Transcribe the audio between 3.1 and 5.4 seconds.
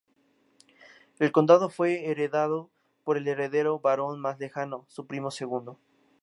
el heredero varón más lejano, su primo